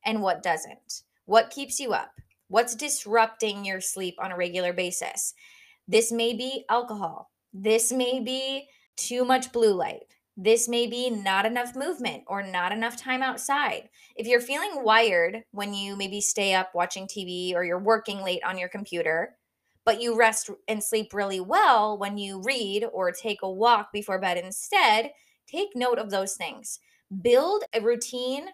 and 0.04 0.23
what 0.23 0.42
doesn't. 0.42 1.02
What 1.26 1.50
keeps 1.50 1.78
you 1.81 1.92
up? 1.92 2.12
What's 2.49 2.75
disrupting 2.75 3.64
your 3.64 3.81
sleep 3.81 4.16
on 4.19 4.33
a 4.33 4.37
regular 4.37 4.73
basis? 4.73 5.35
This 5.88 6.12
may 6.12 6.35
be 6.35 6.64
alcohol. 6.69 7.31
This 7.52 7.92
may 7.92 8.21
be 8.21 8.69
too 8.97 9.25
much 9.25 9.52
blue 9.52 9.73
light. 9.73 10.02
This 10.37 10.67
may 10.67 10.87
be 10.87 11.11
not 11.11 11.45
enough 11.45 11.77
movement 11.77 12.25
or 12.27 12.43
not 12.43 12.73
enough 12.73 12.97
time 12.97 13.23
outside. 13.23 13.91
If 14.17 14.27
you're 14.27 14.41
feeling 14.41 14.83
wired 14.83 15.45
when 15.51 15.75
you 15.75 15.95
maybe 15.95 16.21
stay 16.23 16.55
up 16.55 16.75
watching 16.75 17.07
TV 17.07 17.55
or 17.55 17.65
you're 17.65 17.79
working 17.79 18.23
late 18.23 18.43
on 18.45 18.57
your 18.57 18.71
computer, 18.71 19.37
but 19.85 20.01
you 20.01 20.17
rest 20.17 20.49
and 20.69 20.83
sleep 20.83 21.12
really 21.12 21.41
well 21.41 21.99
when 21.99 22.17
you 22.17 22.41
read 22.43 22.87
or 22.93 23.12
take 23.12 23.43
a 23.43 23.51
walk 23.51 23.93
before 23.93 24.19
bed 24.19 24.39
instead, 24.39 25.11
take 25.47 25.71
note 25.75 25.99
of 25.99 26.11
those 26.11 26.35
things. 26.35 26.79
Build 27.21 27.65
a 27.75 27.81
routine, 27.81 28.47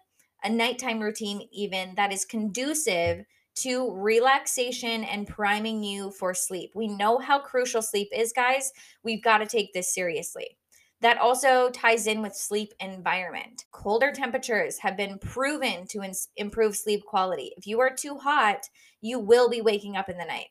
a 0.42 0.50
nighttime 0.50 1.00
routine, 1.00 1.49
even 1.52 1.94
that 1.94 2.12
is 2.12 2.25
conducive 2.25 3.25
to 3.56 3.92
relaxation 3.92 5.04
and 5.04 5.26
priming 5.26 5.82
you 5.82 6.11
for 6.12 6.35
sleep. 6.35 6.73
We 6.75 6.88
know 6.88 7.18
how 7.18 7.38
crucial 7.38 7.82
sleep 7.82 8.08
is, 8.12 8.32
guys. 8.32 8.73
We've 9.02 9.23
got 9.23 9.38
to 9.38 9.47
take 9.47 9.73
this 9.73 9.92
seriously. 9.92 10.56
That 11.00 11.18
also 11.18 11.70
ties 11.70 12.06
in 12.06 12.22
with 12.22 12.34
sleep 12.34 12.72
environment. 12.80 13.64
Colder 13.70 14.10
temperatures 14.12 14.78
have 14.78 14.96
been 14.96 15.18
proven 15.18 15.86
to 15.88 16.02
ins- 16.02 16.28
improve 16.36 16.76
sleep 16.76 17.04
quality. 17.06 17.52
If 17.56 17.66
you 17.66 17.80
are 17.80 17.94
too 17.94 18.18
hot, 18.18 18.62
you 19.00 19.20
will 19.20 19.48
be 19.48 19.60
waking 19.60 19.96
up 19.96 20.08
in 20.08 20.18
the 20.18 20.24
night. 20.24 20.48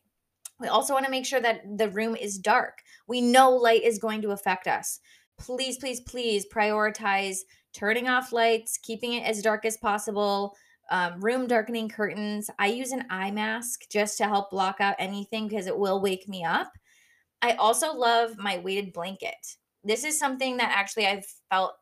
We 0.59 0.67
also 0.67 0.93
want 0.93 1.05
to 1.05 1.11
make 1.11 1.25
sure 1.25 1.41
that 1.41 1.61
the 1.77 1.89
room 1.89 2.15
is 2.15 2.37
dark. 2.37 2.79
We 3.07 3.21
know 3.21 3.51
light 3.51 3.83
is 3.83 3.99
going 3.99 4.21
to 4.23 4.31
affect 4.31 4.67
us. 4.67 4.99
Please, 5.37 5.77
please, 5.77 5.99
please 6.01 6.45
prioritize 6.51 7.39
turning 7.73 8.07
off 8.07 8.31
lights, 8.31 8.77
keeping 8.77 9.13
it 9.13 9.23
as 9.23 9.41
dark 9.41 9.65
as 9.65 9.77
possible, 9.77 10.55
um, 10.89 11.19
room 11.19 11.45
darkening 11.47 11.89
curtains. 11.89 12.49
I 12.57 12.67
use 12.67 12.91
an 12.91 13.05
eye 13.09 13.29
mask 13.29 13.81
just 13.91 14.17
to 14.17 14.25
help 14.25 14.49
block 14.49 14.77
out 14.79 14.95
anything 14.97 15.47
because 15.47 15.67
it 15.67 15.77
will 15.77 16.01
wake 16.01 16.27
me 16.27 16.43
up. 16.43 16.71
I 17.41 17.51
also 17.53 17.93
love 17.93 18.37
my 18.37 18.57
weighted 18.57 18.93
blanket. 18.93 19.35
This 19.87 20.03
is 20.03 20.19
something 20.19 20.57
that 20.57 20.71
actually 20.75 21.07
I've 21.07 21.25
felt 21.49 21.73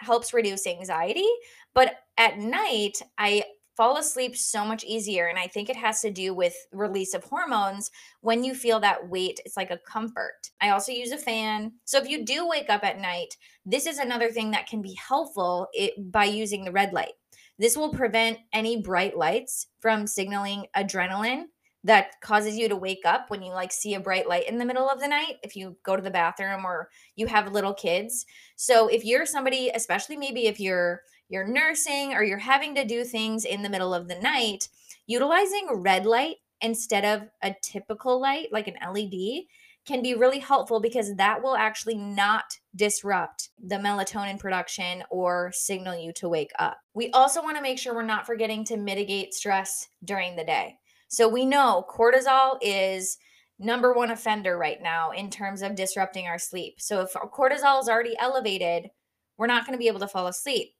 helps 0.00 0.34
reduce 0.34 0.66
anxiety, 0.66 1.28
but 1.74 1.94
at 2.18 2.38
night 2.38 3.00
I 3.16 3.44
fall 3.76 3.96
asleep 3.96 4.36
so 4.36 4.64
much 4.64 4.84
easier 4.84 5.26
and 5.26 5.38
i 5.38 5.46
think 5.46 5.68
it 5.68 5.76
has 5.76 6.00
to 6.00 6.10
do 6.10 6.32
with 6.32 6.54
release 6.72 7.12
of 7.14 7.24
hormones 7.24 7.90
when 8.20 8.44
you 8.44 8.54
feel 8.54 8.78
that 8.78 9.08
weight 9.08 9.40
it's 9.44 9.56
like 9.56 9.70
a 9.70 9.78
comfort. 9.78 10.50
I 10.60 10.70
also 10.70 10.92
use 10.92 11.10
a 11.10 11.18
fan. 11.18 11.72
So 11.84 11.98
if 11.98 12.08
you 12.08 12.24
do 12.24 12.46
wake 12.48 12.70
up 12.70 12.84
at 12.84 13.00
night 13.00 13.36
this 13.66 13.86
is 13.86 13.98
another 13.98 14.30
thing 14.30 14.50
that 14.52 14.68
can 14.68 14.82
be 14.82 14.94
helpful 14.94 15.68
it, 15.72 16.12
by 16.12 16.24
using 16.24 16.64
the 16.64 16.72
red 16.72 16.92
light. 16.92 17.14
This 17.58 17.76
will 17.76 17.92
prevent 17.92 18.38
any 18.52 18.80
bright 18.80 19.16
lights 19.16 19.68
from 19.80 20.06
signaling 20.06 20.66
adrenaline 20.76 21.44
that 21.84 22.20
causes 22.22 22.56
you 22.56 22.68
to 22.68 22.76
wake 22.76 23.02
up 23.04 23.30
when 23.30 23.42
you 23.42 23.52
like 23.52 23.70
see 23.70 23.94
a 23.94 24.00
bright 24.00 24.28
light 24.28 24.48
in 24.48 24.58
the 24.58 24.64
middle 24.64 24.88
of 24.88 25.00
the 25.00 25.08
night 25.08 25.36
if 25.42 25.54
you 25.54 25.76
go 25.84 25.94
to 25.94 26.02
the 26.02 26.10
bathroom 26.10 26.64
or 26.64 26.88
you 27.14 27.26
have 27.26 27.52
little 27.52 27.74
kids 27.74 28.26
so 28.56 28.88
if 28.88 29.04
you're 29.04 29.26
somebody 29.26 29.70
especially 29.74 30.16
maybe 30.16 30.46
if 30.46 30.58
you're 30.58 31.02
you're 31.28 31.46
nursing 31.46 32.14
or 32.14 32.22
you're 32.22 32.38
having 32.38 32.74
to 32.74 32.84
do 32.84 33.04
things 33.04 33.44
in 33.44 33.62
the 33.62 33.68
middle 33.68 33.94
of 33.94 34.08
the 34.08 34.14
night, 34.16 34.68
utilizing 35.06 35.68
red 35.72 36.06
light 36.06 36.36
instead 36.60 37.04
of 37.04 37.28
a 37.42 37.54
typical 37.62 38.20
light 38.20 38.48
like 38.52 38.68
an 38.68 38.76
LED 38.92 39.44
can 39.86 40.00
be 40.00 40.14
really 40.14 40.38
helpful 40.38 40.80
because 40.80 41.14
that 41.16 41.42
will 41.42 41.56
actually 41.56 41.96
not 41.96 42.58
disrupt 42.74 43.50
the 43.62 43.76
melatonin 43.76 44.38
production 44.38 45.02
or 45.10 45.50
signal 45.52 45.94
you 45.94 46.10
to 46.10 46.28
wake 46.28 46.52
up. 46.58 46.78
We 46.94 47.10
also 47.10 47.42
want 47.42 47.56
to 47.56 47.62
make 47.62 47.78
sure 47.78 47.94
we're 47.94 48.02
not 48.02 48.24
forgetting 48.24 48.64
to 48.66 48.78
mitigate 48.78 49.34
stress 49.34 49.88
during 50.02 50.36
the 50.36 50.44
day. 50.44 50.78
So 51.14 51.28
we 51.28 51.46
know 51.46 51.84
cortisol 51.88 52.58
is 52.60 53.18
number 53.58 53.92
one 53.92 54.10
offender 54.10 54.58
right 54.58 54.82
now 54.82 55.10
in 55.12 55.30
terms 55.30 55.62
of 55.62 55.76
disrupting 55.76 56.26
our 56.26 56.38
sleep. 56.38 56.74
So 56.78 57.00
if 57.00 57.12
cortisol 57.12 57.80
is 57.80 57.88
already 57.88 58.14
elevated, 58.18 58.90
we're 59.38 59.46
not 59.46 59.66
going 59.66 59.76
to 59.76 59.82
be 59.82 59.88
able 59.88 60.00
to 60.00 60.08
fall 60.08 60.26
asleep 60.26 60.74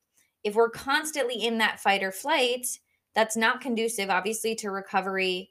if 0.44 0.54
we're 0.54 0.70
constantly 0.70 1.42
in 1.42 1.58
that 1.58 1.80
fight 1.80 2.02
or 2.02 2.12
flight, 2.12 2.66
that's 3.14 3.36
not 3.36 3.62
conducive, 3.62 4.10
obviously, 4.10 4.54
to 4.56 4.70
recovery, 4.70 5.50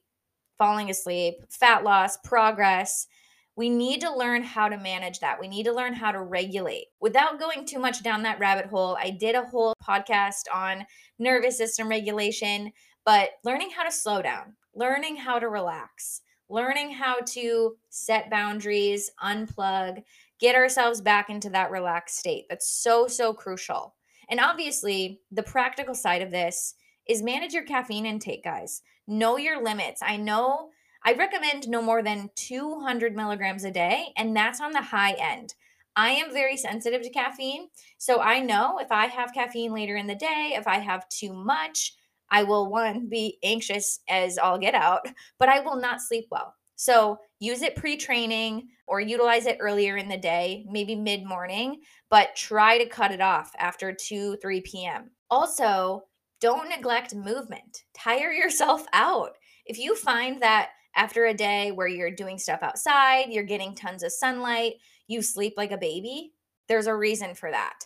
falling 0.57 0.89
asleep, 0.89 1.35
fat 1.49 1.83
loss, 1.83 2.17
progress. 2.17 3.07
We 3.55 3.69
need 3.69 4.01
to 4.01 4.15
learn 4.15 4.43
how 4.43 4.69
to 4.69 4.77
manage 4.77 5.19
that. 5.19 5.39
We 5.39 5.47
need 5.47 5.63
to 5.63 5.73
learn 5.73 5.93
how 5.93 6.11
to 6.11 6.21
regulate. 6.21 6.85
Without 7.01 7.39
going 7.39 7.65
too 7.65 7.79
much 7.79 8.03
down 8.03 8.23
that 8.23 8.39
rabbit 8.39 8.67
hole, 8.67 8.97
I 8.99 9.09
did 9.09 9.35
a 9.35 9.45
whole 9.45 9.73
podcast 9.83 10.43
on 10.53 10.85
nervous 11.19 11.57
system 11.57 11.89
regulation, 11.89 12.71
but 13.05 13.31
learning 13.43 13.71
how 13.75 13.83
to 13.83 13.91
slow 13.91 14.21
down, 14.21 14.55
learning 14.74 15.18
how 15.18 15.39
to 15.39 15.50
relax, 15.50 16.22
learning 16.50 16.92
how 16.92 17.20
to 17.27 17.75
set 17.89 18.30
boundaries, 18.30 19.12
unplug, 19.24 20.03
get 20.39 20.56
ourselves 20.56 21.01
back 21.01 21.30
into 21.30 21.50
that 21.50 21.72
relaxed 21.72 22.18
state. 22.18 22.46
That's 22.50 22.70
so, 22.70 23.08
so 23.08 23.34
crucial. 23.34 23.96
And 24.30 24.39
obviously, 24.39 25.22
the 25.32 25.44
practical 25.44 25.96
side 25.96 26.22
of 26.22 26.32
this 26.32 26.75
is 27.08 27.22
manage 27.22 27.53
your 27.53 27.63
caffeine 27.63 28.06
intake, 28.06 28.44
guys. 28.44 28.82
Know 29.08 29.38
your 29.38 29.62
limits. 29.62 30.01
I 30.01 30.18
know 30.18 30.70
I 31.06 31.13
recommend 31.13 31.68
no 31.68 31.82
more 31.82 32.01
than 32.01 32.30
200 32.36 33.15
milligrams 33.15 33.65
a 33.65 33.72
day, 33.72 34.13
and 34.15 34.36
that's 34.36 34.62
on 34.62 34.72
the 34.72 34.82
high 34.82 35.13
end. 35.13 35.53
I 35.96 36.12
am 36.12 36.34
very 36.34 36.58
sensitive 36.58 37.01
to 37.03 37.10
caffeine. 37.10 37.68
So 37.98 38.22
I 38.22 38.39
know 38.39 38.80
if 38.80 38.92
I 38.92 39.08
have 39.08 39.34
caffeine 39.34 39.74
later 39.74 39.96
in 39.96 40.08
the 40.08 40.15
day, 40.15 40.53
if 40.56 40.68
I 40.68 40.80
have 40.80 41.08
too 41.10 41.34
much, 41.34 41.96
I 42.33 42.41
will 42.41 42.69
one 42.69 43.07
be 43.07 43.37
anxious 43.43 43.99
as 44.09 44.39
all 44.39 44.57
get 44.57 44.73
out, 44.73 45.07
but 45.37 45.49
I 45.49 45.59
will 45.59 45.75
not 45.75 46.01
sleep 46.01 46.25
well. 46.31 46.55
So 46.75 47.19
use 47.39 47.61
it 47.61 47.75
pre 47.75 47.95
training 47.95 48.69
or 48.87 48.99
utilize 48.99 49.45
it 49.45 49.59
earlier 49.59 49.97
in 49.97 50.09
the 50.09 50.17
day, 50.17 50.65
maybe 50.67 50.95
mid 50.95 51.23
morning, 51.23 51.81
but 52.09 52.35
try 52.35 52.79
to 52.79 52.89
cut 52.89 53.11
it 53.11 53.21
off 53.21 53.51
after 53.59 53.93
2, 53.93 54.37
3 54.41 54.61
p.m. 54.61 55.11
Also, 55.29 56.01
don't 56.41 56.69
neglect 56.69 57.13
movement. 57.13 57.83
Tire 57.93 58.31
yourself 58.31 58.83
out. 58.93 59.37
If 59.67 59.77
you 59.77 59.95
find 59.95 60.41
that 60.41 60.71
after 60.95 61.25
a 61.25 61.33
day 61.35 61.71
where 61.71 61.87
you're 61.87 62.11
doing 62.11 62.39
stuff 62.39 62.63
outside, 62.63 63.27
you're 63.29 63.43
getting 63.43 63.75
tons 63.75 64.01
of 64.01 64.11
sunlight, 64.11 64.73
you 65.07 65.21
sleep 65.21 65.53
like 65.55 65.71
a 65.71 65.77
baby, 65.77 66.33
there's 66.67 66.87
a 66.87 66.95
reason 66.95 67.35
for 67.35 67.51
that. 67.51 67.85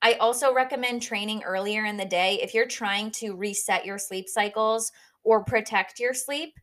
I 0.00 0.14
also 0.14 0.54
recommend 0.54 1.02
training 1.02 1.42
earlier 1.42 1.84
in 1.84 1.96
the 1.96 2.04
day 2.04 2.38
if 2.40 2.54
you're 2.54 2.66
trying 2.66 3.10
to 3.12 3.34
reset 3.34 3.84
your 3.84 3.98
sleep 3.98 4.28
cycles 4.28 4.92
or 5.24 5.44
protect 5.44 5.98
your 5.98 6.14
sleep 6.14 6.54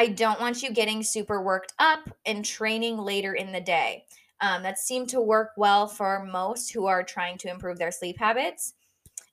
I 0.00 0.06
don't 0.06 0.40
want 0.40 0.62
you 0.62 0.72
getting 0.72 1.02
super 1.02 1.42
worked 1.42 1.74
up 1.78 2.08
and 2.24 2.42
training 2.42 2.96
later 2.96 3.34
in 3.34 3.52
the 3.52 3.60
day. 3.60 4.04
Um, 4.40 4.62
that 4.62 4.78
seemed 4.78 5.10
to 5.10 5.20
work 5.20 5.50
well 5.58 5.86
for 5.86 6.24
most 6.24 6.72
who 6.72 6.86
are 6.86 7.02
trying 7.02 7.36
to 7.38 7.50
improve 7.50 7.78
their 7.78 7.92
sleep 7.92 8.18
habits. 8.18 8.72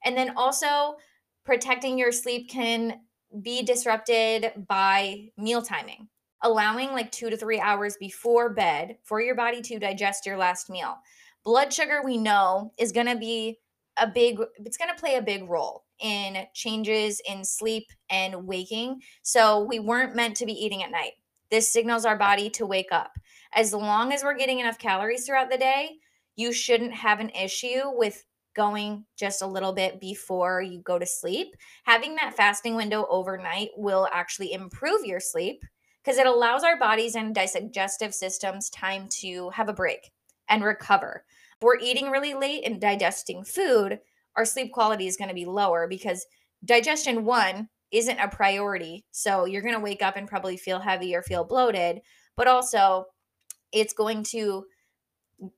And 0.03 0.17
then 0.17 0.33
also, 0.35 0.97
protecting 1.45 1.97
your 1.97 2.11
sleep 2.11 2.49
can 2.49 2.99
be 3.41 3.63
disrupted 3.63 4.65
by 4.67 5.29
meal 5.37 5.61
timing, 5.61 6.09
allowing 6.41 6.91
like 6.91 7.13
two 7.13 7.29
to 7.29 7.37
three 7.37 7.61
hours 7.61 7.95
before 7.97 8.49
bed 8.49 8.97
for 9.03 9.21
your 9.21 9.35
body 9.35 9.61
to 9.61 9.79
digest 9.79 10.25
your 10.25 10.35
last 10.35 10.69
meal. 10.69 10.97
Blood 11.47 11.71
sugar, 11.71 12.01
we 12.03 12.17
know, 12.17 12.73
is 12.77 12.91
going 12.91 13.05
to 13.05 13.15
be 13.15 13.57
a 13.97 14.05
big 14.05 14.37
it's 14.57 14.75
going 14.75 14.93
to 14.93 14.99
play 14.99 15.15
a 15.15 15.21
big 15.21 15.49
role 15.49 15.85
in 16.01 16.45
changes 16.53 17.21
in 17.25 17.45
sleep 17.45 17.85
and 18.09 18.45
waking. 18.45 18.99
So 19.21 19.63
we 19.63 19.79
weren't 19.79 20.13
meant 20.13 20.35
to 20.35 20.45
be 20.45 20.51
eating 20.51 20.83
at 20.83 20.91
night. 20.91 21.13
This 21.49 21.71
signals 21.71 22.03
our 22.03 22.17
body 22.17 22.49
to 22.49 22.65
wake 22.65 22.91
up. 22.91 23.13
As 23.55 23.73
long 23.73 24.11
as 24.11 24.23
we're 24.23 24.37
getting 24.37 24.59
enough 24.59 24.77
calories 24.77 25.25
throughout 25.25 25.49
the 25.49 25.57
day, 25.57 25.91
you 26.35 26.51
shouldn't 26.51 26.91
have 26.93 27.21
an 27.21 27.29
issue 27.29 27.83
with 27.93 28.25
going 28.53 29.05
just 29.17 29.41
a 29.41 29.47
little 29.47 29.71
bit 29.71 30.01
before 30.01 30.61
you 30.61 30.81
go 30.81 30.99
to 30.99 31.05
sleep. 31.05 31.55
Having 31.85 32.15
that 32.15 32.35
fasting 32.35 32.75
window 32.75 33.07
overnight 33.09 33.69
will 33.77 34.09
actually 34.11 34.51
improve 34.51 35.05
your 35.05 35.21
sleep 35.21 35.63
because 36.03 36.17
it 36.17 36.27
allows 36.27 36.65
our 36.65 36.77
bodies 36.77 37.15
and 37.15 37.33
digestive 37.33 38.13
systems 38.13 38.69
time 38.69 39.07
to 39.21 39.49
have 39.51 39.69
a 39.69 39.73
break 39.73 40.11
and 40.49 40.61
recover. 40.61 41.23
We're 41.61 41.79
eating 41.79 42.09
really 42.09 42.33
late 42.33 42.63
and 42.65 42.79
digesting 42.79 43.43
food, 43.43 43.99
our 44.37 44.45
sleep 44.45 44.71
quality 44.71 45.07
is 45.07 45.17
going 45.17 45.29
to 45.29 45.33
be 45.33 45.45
lower 45.45 45.87
because 45.87 46.25
digestion, 46.63 47.25
one, 47.25 47.69
isn't 47.91 48.19
a 48.19 48.27
priority. 48.27 49.03
So 49.11 49.45
you're 49.45 49.61
going 49.61 49.73
to 49.73 49.79
wake 49.79 50.01
up 50.01 50.15
and 50.15 50.27
probably 50.27 50.57
feel 50.57 50.79
heavy 50.79 51.15
or 51.15 51.23
feel 51.23 51.43
bloated, 51.43 52.01
but 52.35 52.47
also 52.47 53.05
it's 53.71 53.93
going 53.93 54.23
to 54.23 54.65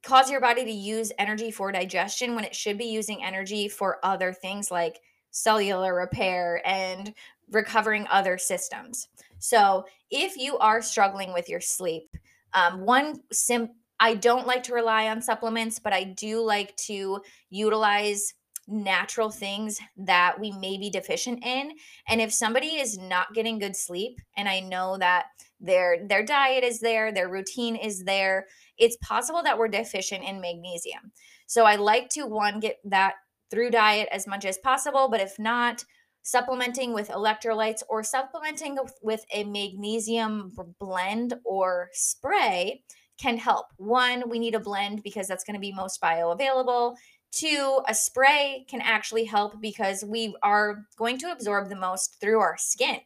cause 0.04 0.30
your 0.30 0.42
body 0.42 0.64
to 0.64 0.72
use 0.72 1.12
energy 1.18 1.52
for 1.52 1.72
digestion 1.72 2.36
when 2.36 2.44
it 2.44 2.56
should 2.56 2.78
be 2.78 2.86
using 2.86 3.24
energy 3.24 3.68
for 3.68 4.00
other 4.04 4.32
things 4.32 4.72
like 4.72 5.00
cellular 5.32 5.96
repair 5.96 6.62
and 6.66 7.14
recovering 7.52 8.08
other 8.10 8.38
systems. 8.38 9.08
So, 9.40 9.86
if 10.12 10.38
you 10.38 10.58
are 10.58 10.82
struggling 10.82 11.34
with 11.34 11.50
your 11.50 11.62
sleep, 11.62 12.16
um, 12.54 12.86
one 12.86 13.22
sim 13.32 13.70
I 14.00 14.16
don't 14.16 14.48
like 14.48 14.64
to 14.64 14.74
rely 14.74 15.08
on 15.08 15.22
supplements, 15.22 15.80
but 15.80 15.94
I 15.94 16.04
do 16.04 16.42
like 16.42 16.76
to 16.88 17.22
utilize 17.50 18.34
natural 18.70 19.32
things 19.32 19.80
that 19.98 20.40
we 20.40 20.52
may 20.52 20.78
be 20.78 20.90
deficient 20.90 21.44
in. 21.44 21.72
And 22.08 22.22
if 22.22 22.32
somebody 22.32 22.78
is 22.80 22.98
not 22.98 23.34
getting 23.34 23.60
good 23.60 23.76
sleep, 23.76 24.20
and 24.38 24.48
I 24.48 24.60
know 24.60 24.98
that 25.00 25.26
their 25.60 26.08
their 26.08 26.24
diet 26.24 26.64
is 26.64 26.80
there, 26.80 27.12
their 27.12 27.28
routine 27.28 27.76
is 27.76 28.04
there, 28.04 28.46
it's 28.78 28.98
possible 28.98 29.44
that 29.44 29.58
we're 29.58 29.68
deficient 29.68 30.24
in 30.24 30.40
magnesium. 30.40 31.12
So 31.48 31.66
I 31.66 31.76
like 31.76 32.10
to 32.10 32.26
one 32.26 32.60
get 32.60 32.78
that 32.86 33.16
through 33.52 33.72
diet 33.72 34.08
as 34.12 34.28
much 34.28 34.46
as 34.46 34.60
possible, 34.60 35.10
but 35.10 35.20
if 35.20 35.40
not, 35.40 35.84
supplementing 36.22 36.94
with 36.94 37.10
electrolytes 37.10 37.82
or 37.90 38.04
supplementing 38.04 38.78
with 39.02 39.26
a 39.34 39.44
magnesium 39.46 40.54
blend 40.80 41.34
or 41.44 41.90
spray 41.94 42.84
can 43.20 43.38
help. 43.38 43.68
One, 43.78 44.30
we 44.30 44.40
need 44.40 44.56
a 44.56 44.60
blend 44.60 45.04
because 45.04 45.28
that's 45.28 45.44
going 45.44 45.56
to 45.56 45.60
be 45.60 45.72
most 45.72 46.02
bioavailable. 46.02 46.96
Two, 47.32 47.82
a 47.88 47.94
spray 47.94 48.66
can 48.70 48.82
actually 48.82 49.26
help 49.26 49.62
because 49.62 50.04
we 50.04 50.36
are 50.42 50.86
going 50.98 51.18
to 51.20 51.32
absorb 51.32 51.70
the 51.70 51.76
most 51.76 52.18
through 52.20 52.40
our 52.40 52.56
skin. 52.58 53.00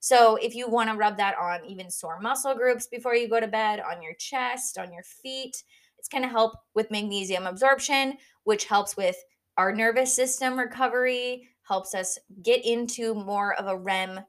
So 0.00 0.36
if 0.36 0.54
you 0.54 0.68
want 0.68 0.90
to 0.90 0.96
rub 0.96 1.16
that 1.16 1.34
on 1.40 1.64
even 1.64 1.90
sore 1.90 2.20
muscle 2.20 2.54
groups 2.54 2.86
before 2.86 3.14
you 3.14 3.28
go 3.28 3.40
to 3.40 3.48
bed, 3.48 3.80
on 3.80 4.02
your 4.02 4.12
chest, 4.18 4.78
on 4.78 4.92
your 4.92 5.02
feet, 5.02 5.64
it's 5.98 6.08
going 6.08 6.22
to 6.22 6.28
help 6.28 6.52
with 6.74 6.90
magnesium 6.90 7.46
absorption, 7.46 8.18
which 8.44 8.66
helps 8.66 8.96
with 8.98 9.16
our 9.56 9.74
nervous 9.74 10.12
system 10.12 10.58
recovery, 10.58 11.48
helps 11.62 11.94
us 11.94 12.18
get 12.42 12.64
into 12.66 13.14
more 13.14 13.54
of 13.54 13.66
a 13.66 13.76
REM 13.76 14.20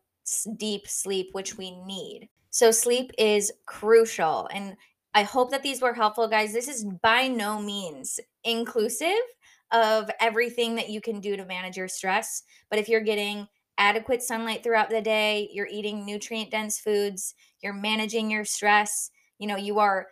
deep 0.56 0.88
sleep, 0.88 1.32
which 1.34 1.58
we 1.58 1.72
need. 1.84 2.30
So, 2.52 2.72
sleep 2.72 3.12
is 3.18 3.52
crucial. 3.66 4.48
And 4.54 4.78
I 5.16 5.24
hope 5.24 5.50
that 5.52 5.64
these 5.64 5.82
were 5.82 5.94
helpful, 5.94 6.28
guys. 6.28 6.52
This 6.52 6.68
is 6.68 6.86
by 7.02 7.30
no 7.30 7.62
means 7.62 8.20
inclusive 8.44 9.22
of 9.72 10.12
everything 10.20 10.76
that 10.76 10.90
you 10.90 11.00
can 11.00 11.22
do 11.22 11.38
to 11.38 11.46
manage 11.46 11.78
your 11.78 11.88
stress. 11.88 12.44
But 12.70 12.80
if 12.80 12.90
you're 12.90 13.00
getting 13.00 13.48
adequate 13.78 14.22
sunlight 14.22 14.62
throughout 14.62 14.90
the 14.90 15.02
day, 15.02 15.50
you're 15.54 15.70
eating 15.72 16.06
nutrient 16.06 16.52
dense 16.52 16.80
foods, 16.80 17.34
you're 17.64 17.74
managing 17.74 18.30
your 18.30 18.44
stress, 18.44 19.10
you 19.40 19.48
know, 19.48 19.56
you 19.56 19.80
are 19.80 20.08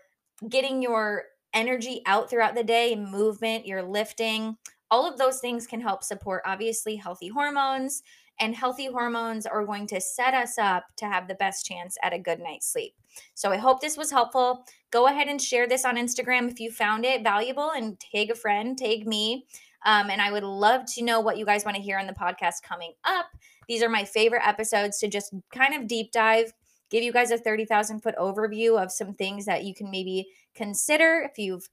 getting 0.49 0.81
your 0.81 1.25
energy 1.53 2.01
out 2.05 2.29
throughout 2.29 2.55
the 2.55 2.63
day, 2.63 2.95
movement, 2.95 3.67
you're 3.67 3.83
lifting, 3.83 4.57
all 4.89 5.05
of 5.09 5.17
those 5.17 5.39
things 5.39 5.67
can 5.67 5.81
help 5.81 6.03
support 6.03 6.43
obviously 6.45 6.95
healthy 6.95 7.27
hormones. 7.27 8.03
And 8.39 8.55
healthy 8.55 8.87
hormones 8.87 9.45
are 9.45 9.65
going 9.65 9.87
to 9.87 10.01
set 10.01 10.33
us 10.33 10.57
up 10.57 10.85
to 10.97 11.05
have 11.05 11.27
the 11.27 11.35
best 11.35 11.65
chance 11.65 11.97
at 12.01 12.13
a 12.13 12.19
good 12.19 12.39
night's 12.39 12.71
sleep. 12.71 12.93
So 13.35 13.51
I 13.51 13.57
hope 13.57 13.79
this 13.79 13.97
was 13.97 14.11
helpful. 14.11 14.65
Go 14.91 15.07
ahead 15.07 15.27
and 15.27 15.41
share 15.41 15.67
this 15.67 15.85
on 15.85 15.97
Instagram 15.97 16.51
if 16.51 16.59
you 16.59 16.71
found 16.71 17.05
it 17.05 17.23
valuable 17.23 17.71
and 17.75 17.99
tag 17.99 18.31
a 18.31 18.35
friend, 18.35 18.77
tag 18.77 19.07
me. 19.07 19.45
Um, 19.85 20.09
and 20.09 20.21
I 20.21 20.31
would 20.31 20.43
love 20.43 20.85
to 20.93 21.03
know 21.03 21.19
what 21.19 21.37
you 21.37 21.45
guys 21.45 21.65
want 21.65 21.75
to 21.75 21.83
hear 21.83 21.99
on 21.99 22.07
the 22.07 22.13
podcast 22.13 22.63
coming 22.63 22.93
up. 23.03 23.27
These 23.67 23.83
are 23.83 23.89
my 23.89 24.03
favorite 24.03 24.47
episodes 24.47 24.99
to 24.99 25.07
just 25.07 25.33
kind 25.53 25.73
of 25.73 25.87
deep 25.87 26.11
dive, 26.11 26.53
give 26.89 27.03
you 27.03 27.11
guys 27.11 27.31
a 27.31 27.37
30,000 27.37 28.01
foot 28.01 28.15
overview 28.19 28.81
of 28.81 28.91
some 28.91 29.13
things 29.13 29.45
that 29.45 29.63
you 29.63 29.73
can 29.73 29.91
maybe 29.91 30.27
consider 30.55 31.27
if 31.29 31.37
you've 31.37 31.67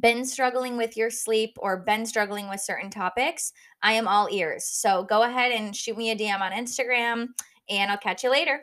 been 0.00 0.24
struggling 0.24 0.76
with 0.76 0.96
your 0.96 1.10
sleep 1.10 1.56
or 1.58 1.78
been 1.78 2.06
struggling 2.06 2.48
with 2.48 2.60
certain 2.60 2.90
topics. 2.90 3.52
I 3.82 3.92
am 3.92 4.08
all 4.08 4.28
ears. 4.30 4.64
So 4.64 5.04
go 5.04 5.22
ahead 5.22 5.52
and 5.52 5.74
shoot 5.74 5.96
me 5.96 6.10
a 6.10 6.16
DM 6.16 6.40
on 6.40 6.52
Instagram, 6.52 7.28
and 7.68 7.90
I'll 7.90 7.98
catch 7.98 8.24
you 8.24 8.30
later. 8.30 8.62